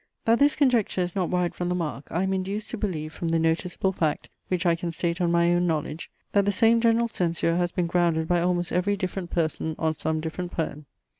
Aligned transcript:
That 0.25 0.39
this 0.39 0.55
conjecture 0.55 1.01
is 1.01 1.15
not 1.15 1.29
wide 1.29 1.53
from 1.53 1.69
the 1.69 1.75
mark, 1.75 2.07
I 2.09 2.23
am 2.23 2.33
induced 2.33 2.71
to 2.71 2.75
believe 2.79 3.13
from 3.13 3.27
the 3.27 3.37
noticeable 3.37 3.91
fact, 3.91 4.29
which 4.47 4.65
I 4.65 4.73
can 4.73 4.91
state 4.91 5.21
on 5.21 5.31
my 5.31 5.53
own 5.53 5.67
knowledge, 5.67 6.09
that 6.31 6.45
the 6.45 6.51
same 6.51 6.81
general 6.81 7.07
censure 7.07 7.55
has 7.57 7.71
been 7.71 7.85
grounded 7.85 8.27
by 8.27 8.41
almost 8.41 8.71
every 8.71 8.97
different 8.97 9.29
person 9.29 9.75
on 9.77 9.95
some 9.95 10.19
different 10.19 10.53
poem. 10.53 10.87